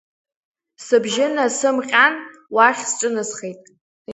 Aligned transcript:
Сыбжьы 0.85 1.25
насымҟьан, 1.35 2.13
уахь 2.55 2.81
сҿынасхеит. 2.89 3.61